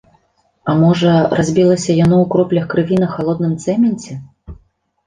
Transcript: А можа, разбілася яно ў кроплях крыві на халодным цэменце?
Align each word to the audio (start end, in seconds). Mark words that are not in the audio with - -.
А 0.71 0.73
можа, 0.79 1.11
разбілася 1.39 1.91
яно 1.99 2.17
ў 2.23 2.33
кроплях 2.33 2.65
крыві 2.73 2.97
на 3.05 3.15
халодным 3.17 3.53
цэменце? 3.69 4.21